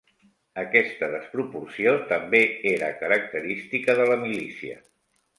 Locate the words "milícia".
4.23-4.79